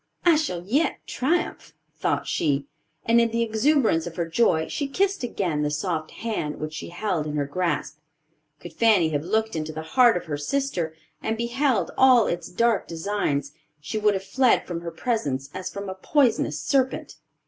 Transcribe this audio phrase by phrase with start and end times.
[0.25, 2.65] "I shall yet triumph," thought she,
[3.05, 6.89] and, in the exuberance of her joy, she kissed again the soft hand which she
[6.89, 7.99] held in her grasp.
[8.59, 12.87] Could Fanny have looked into the heart of her sister, and beheld all its dark
[12.87, 17.17] designs, she would have fled from her presence as from a poisonous serpent.